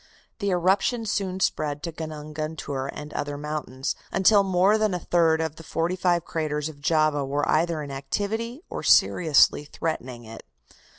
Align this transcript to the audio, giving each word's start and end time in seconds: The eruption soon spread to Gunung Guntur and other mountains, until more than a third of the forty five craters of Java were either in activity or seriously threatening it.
The 0.39 0.49
eruption 0.49 1.05
soon 1.05 1.41
spread 1.41 1.83
to 1.83 1.91
Gunung 1.91 2.33
Guntur 2.33 2.89
and 2.91 3.13
other 3.13 3.37
mountains, 3.37 3.95
until 4.11 4.41
more 4.41 4.79
than 4.79 4.95
a 4.95 4.99
third 4.99 5.41
of 5.41 5.57
the 5.57 5.63
forty 5.63 5.95
five 5.95 6.25
craters 6.25 6.67
of 6.69 6.81
Java 6.81 7.23
were 7.23 7.47
either 7.47 7.83
in 7.83 7.91
activity 7.91 8.63
or 8.67 8.81
seriously 8.81 9.63
threatening 9.63 10.23
it. 10.23 10.43